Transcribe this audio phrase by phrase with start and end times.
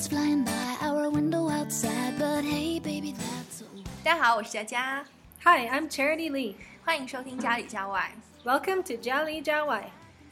[0.00, 3.84] world's flying by our window outside, but hey, baby, that's okay.
[4.04, 5.04] 大家好，我是佳佳，
[5.42, 6.54] Hi, I'm Charity Lee.
[6.84, 8.12] 欢迎收听家里家外。
[8.44, 9.84] Welcome to Jali Jawai.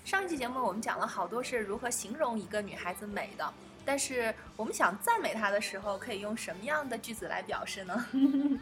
[0.05, 3.52] 上一期节目我们讲了好多是如何形容一个女孩子美的，
[3.84, 8.07] 但是我们想赞美她的时候，可以用什么样的句子来表示呢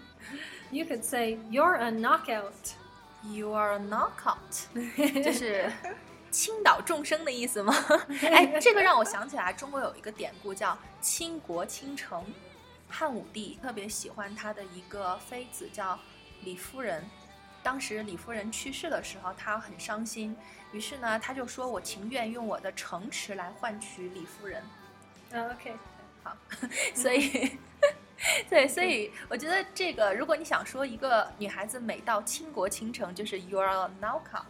[0.71, 2.75] You could say, You're a knockout.
[3.25, 5.71] ？You are a knockout，就是
[6.32, 7.74] 倾倒众生的意思吗？
[8.22, 12.26] 哎，这个让我想起来，中国有一个典故叫“倾国倾城”。
[12.90, 16.00] 汉武帝特别喜欢他的一个妃子叫
[16.44, 17.04] 李夫人，
[17.62, 20.36] 当时李夫人去世的时候，他很伤心，
[20.72, 24.64] 于是呢，他就说：“我情愿用我的城池来换取李夫人。”
[25.34, 25.74] Oh, okay.
[26.24, 26.38] 好，
[26.96, 27.58] 所以，
[28.50, 34.44] 对，所以我觉得这个，如果你想说一个女孩子美到倾国倾城，就是 you are a knockout。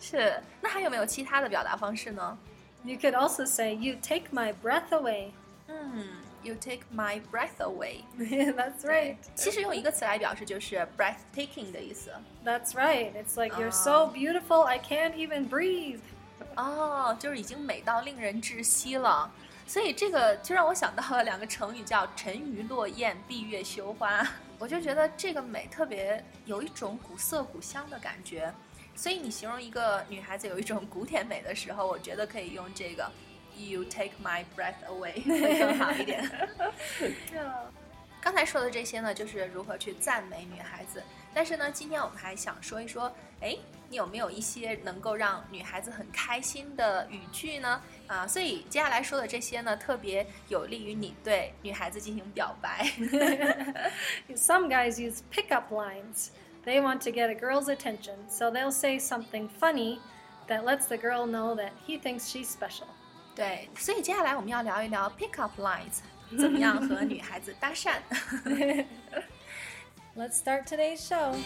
[0.00, 2.38] 是，那还有没有其他的表达方式呢
[2.84, 5.30] ？You could also say, You take my breath away.
[5.68, 6.08] 嗯
[6.42, 8.02] ，you take my breath away。
[8.18, 9.16] That's right.
[9.34, 12.12] 其实用一个词来表示就是 breathtaking 的意思。
[12.44, 13.12] That's right.
[13.12, 16.00] It's like, You're so beautiful, I can't even breathe.
[16.54, 19.30] 哦，就是已经美到令人窒息了。
[19.66, 24.26] 所以这个就让我想到了两个成语，叫“沉鱼落雁”、“闭月羞花”。
[24.58, 28.52] 我就觉得这个美特别有一种古色古香的感觉。
[28.94, 33.10] 所以你形容一个女孩子有一种古典美的时候，我觉得可以用这个
[33.56, 36.30] “You take my breath away” 会更好一点。
[38.22, 41.02] 刚才说的这些呢，就是如何去赞美女孩子。
[41.34, 43.56] 但是呢，今天我们还想说一说，哎，
[43.88, 47.80] 你有没有一些能够让女孩子很开心的语句呢？
[48.06, 52.84] 啊，所以接下来说的这些呢，特别有利于你对女孩子进行表白。
[54.34, 56.28] Some guys use pickup lines.
[56.64, 60.00] They want to get a girl's attention, so they'll say something funny
[60.48, 62.88] that lets the girl know that he thinks she's special.
[63.36, 66.00] 对，所以接下来我们要聊一聊 pick up lines，
[66.36, 67.98] 怎么样和女孩子搭讪。
[70.16, 71.36] Let's start today's show.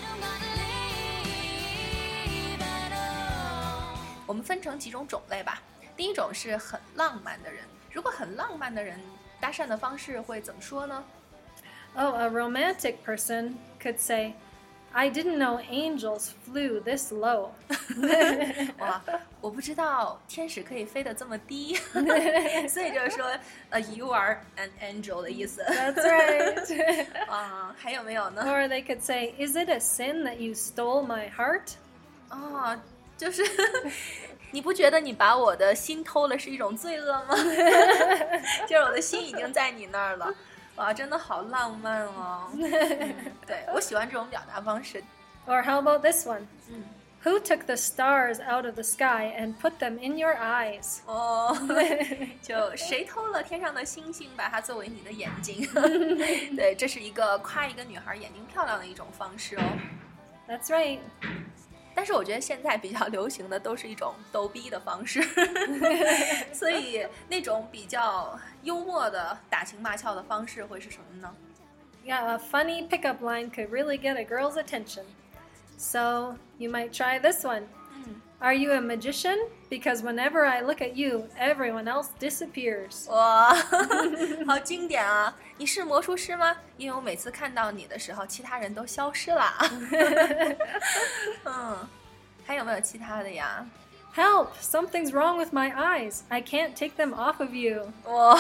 [4.29, 5.61] 我们分成几种种类吧。
[5.95, 8.99] 第一种是很浪漫的人，如果很浪漫的人
[9.39, 11.03] 搭讪的方式会怎么说呢？
[11.95, 14.33] Oh, a romantic person could say,
[14.91, 17.51] I didn't know angels flew this low.
[18.79, 19.01] 哇，
[19.39, 21.75] 我不知道天使可以飞得这么低，
[22.67, 23.25] 所以就是说，
[23.69, 25.63] 呃，you are an angel 的意思。
[25.63, 27.07] That's right.
[27.29, 28.43] 啊，还有没有呢？
[28.45, 31.75] or they could say, Is it a sin that you stole my heart?
[32.27, 32.81] 啊，
[33.20, 33.42] 就是
[34.50, 37.34] 你不觉得你把我的心偷了是一种罪恶吗？
[38.66, 40.34] 就是我的心已经在你那儿了。
[40.76, 42.48] 哇，真的好浪漫哦！
[42.54, 42.62] 嗯
[43.46, 45.04] 对我喜欢这种表达方式。
[45.46, 46.46] Or how about this one?
[46.70, 46.84] Mm.
[47.24, 51.00] Who took the stars out of the sky and put them in your eyes?
[51.04, 51.54] 哦，
[52.40, 55.68] 就谁偷了天上的星星，把它作为你的眼睛？
[56.56, 59.62] 对，这是一个夸一个女孩眼睛漂亮的一种方式哦。
[60.48, 61.00] That's right.
[61.94, 65.20] 但是我觉得现在比较流行的都是一种逗逼的方式，
[66.52, 71.34] 所以那种比较幽默的打情骂俏的方式会是什么呢
[72.06, 75.04] ？Yeah, a funny pickup line could really get a girl's attention.
[75.76, 77.64] So you might try this one.
[78.39, 79.37] Are you a magician?
[79.69, 83.09] Because whenever I look at you, everyone else disappears.
[83.09, 83.55] 哇，
[84.45, 85.35] 好经典啊！
[85.57, 86.55] 你是魔术师吗？
[86.77, 89.51] 因为我每次看到你的时候，其他人都消失了。
[91.45, 91.87] 嗯，
[92.45, 93.65] 还有没有其他的呀？
[94.15, 94.49] Help!
[94.61, 96.19] Something's wrong with my eyes.
[96.29, 97.91] I can't take them off of you.
[98.05, 98.37] 哇，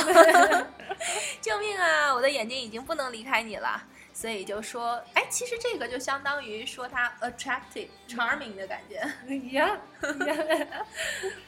[1.41, 2.13] 救命啊！
[2.13, 3.81] 我的眼睛已经不能离开你了。
[4.13, 9.01] 所以就说，哎，其实这个就相当于说他 attractive、charming 的感觉。
[9.27, 9.77] yeah.
[10.01, 10.67] yeah.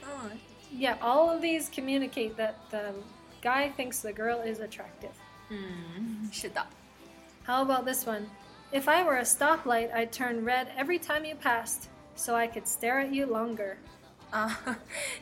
[0.03, 2.93] 嗯， Yeah, all of these communicate that the
[3.41, 5.13] guy thinks the girl is attractive.
[5.49, 6.67] 嗯，是的。
[7.45, 8.25] How about this one?
[8.73, 11.87] If I were a stoplight, I'd turn red every time you passed,
[12.17, 13.77] so I could stare at you longer.
[14.29, 14.59] 啊，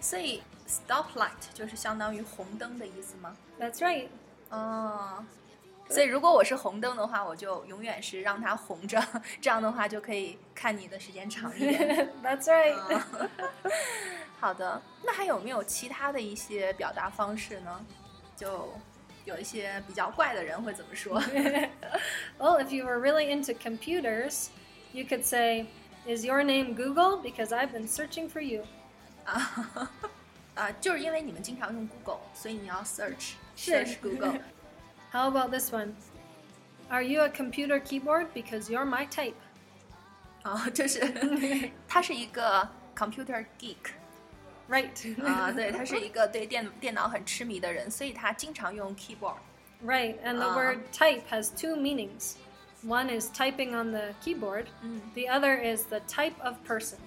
[0.02, 3.38] 所以 stoplight 就是相当于红灯的意思吗？
[3.60, 4.08] That's right.
[4.50, 5.24] 哦，
[5.91, 9.03] 所以如果我是红灯的话，我就永远是让它红着，
[9.41, 12.09] 这样的话就可以看你的时间长一点。
[12.23, 12.75] That's right.
[12.75, 13.29] 啊
[14.39, 17.85] 好的，那还有没有其他的一些表达方式呢？
[18.37, 18.73] 就
[19.27, 21.21] 有一些比较怪的人会怎么说
[22.39, 24.47] ？well, if you were really into computers,
[24.93, 25.67] you could say,
[26.07, 27.19] Is your name Google?
[27.23, 28.63] Because I've been searching for you.
[29.27, 29.91] 啊
[30.55, 34.41] 啊，就是因为你们经常用 Google，所以你要 search 是 search Google。
[35.12, 35.96] How about this one?
[36.90, 38.28] Are you a computer keyboard?
[38.34, 39.34] Because you're my type.
[40.44, 41.00] 啊，就是
[41.88, 43.76] 他是一个 computer geek，
[44.70, 45.24] Right.
[45.26, 49.38] 啊，对他是一个对电电脑很痴迷的人，所以他经常用 keyboard。
[49.84, 50.18] right.
[50.24, 50.56] And the Ah.
[50.56, 52.36] word type has two meanings.
[52.84, 54.68] One is typing on the keyboard.
[55.16, 57.00] The other is the type of person.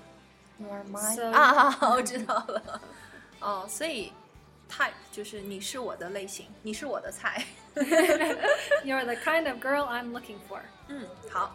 [0.61, 2.81] You're mine So- 啊，我知道了。
[3.41, 4.13] 哦，所以
[4.69, 7.45] type 就是你是我的类型，你是我的菜。
[8.85, 10.61] You're the kind of girl I'm looking for.
[10.89, 11.55] 嗯，好。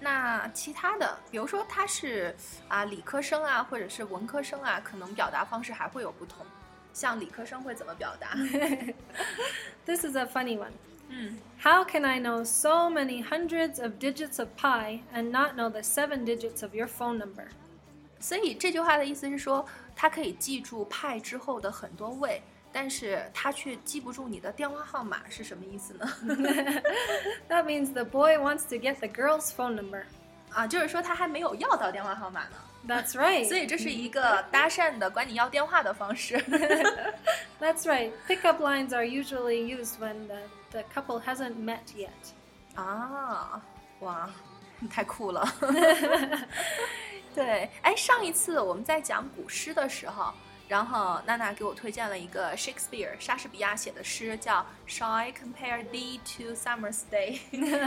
[0.00, 2.34] 那其他的，比如说他是
[2.68, 6.46] 啊理科生啊，或者是文科生啊，可能表达方式还会有不同。
[6.92, 8.30] 像理科生会怎么表达？
[9.84, 10.72] This is a funny one.
[11.08, 15.70] 嗯 How can I know so many hundreds of digits of pi and not know
[15.70, 17.48] the seven digits of your phone number?
[18.20, 22.42] 所以这句话的意思是说，他可以记住派之后的很多位，
[22.73, 26.11] 但是他却记不住你的电话号码，是什么意思呢
[27.47, 30.03] ？That means the boy wants to get the girl's phone number.
[30.51, 32.57] 啊，就是说他还没有要到电话号码呢。
[32.85, 33.47] That's right.
[33.47, 36.37] 所以这是一个搭讪的管你要电话的方式。
[37.59, 38.11] That's right.
[38.27, 40.39] Pickup lines are usually used when the,
[40.71, 42.09] the couple hasn't met yet.
[42.75, 43.61] 啊，
[44.01, 44.29] 哇，
[44.79, 45.47] 你太酷了！
[47.33, 50.33] 对，哎，上一次我们在讲古诗的时候，
[50.68, 57.40] 然后娜娜给我推荐了一个 Shakespeare 莎士比亚写的诗，叫 Shall I compare thee to summer's day？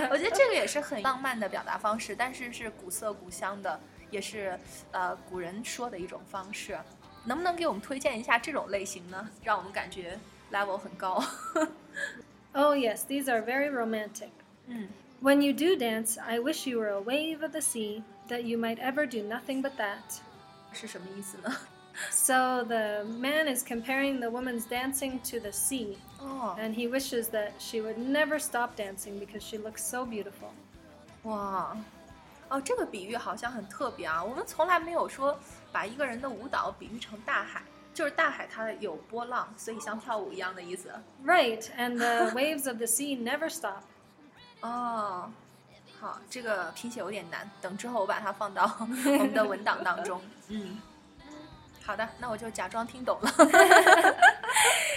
[0.10, 4.60] 我觉得这个也是很浪漫的表达方式，但是是古色古香的，也是
[4.92, 6.78] 呃古人说的一种方式。
[7.26, 9.30] 能不能给我们推荐一下这种类型呢？
[9.44, 10.20] 让我们感觉
[10.52, 11.24] level 很 高。
[12.54, 14.32] Oh, yes, these are very romantic.
[14.66, 14.90] 嗯
[15.22, 18.58] When you do dance, I wish you were a wave of the sea, that you
[18.58, 20.20] might ever do nothing but that.
[20.74, 21.56] 是什么意思呢？
[22.10, 27.30] So the man is comparing the woman's dancing to the sea, 哦 and he wishes
[27.30, 30.52] that she would never stop dancing because she looks so beautiful.
[31.24, 31.76] 哇，
[32.50, 34.24] 哦，这个比喻好像很特别啊！
[34.24, 35.38] 我们从来没有说
[35.72, 37.62] 把一个人的舞蹈比喻成大海，
[37.94, 40.90] 就是大海它有波浪，所以像跳舞一样的意思。
[41.24, 43.84] Right, and the waves of the sea never stop.
[44.62, 45.30] 哦，
[46.00, 50.22] 好，这个拼写有点难，等之后我把它放到我们的文档当中。
[50.48, 50.80] 嗯，
[51.87, 53.33] 好的，那我就假装听懂了。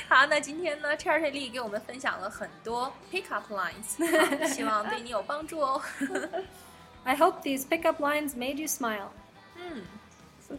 [0.10, 5.80] 好，那今天呢，Charity Lee 给我们分享了很多 pickup lines，希望对你有帮助哦。
[7.04, 9.10] I hope these pickup lines made you smile.
[9.56, 9.84] 嗯，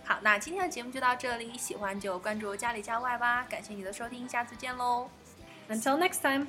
[0.05, 5.11] 好，那今天的节目就到这里，喜欢就关注家里家外吧，感谢你的收听，下次见喽。
[5.69, 6.47] Until next time.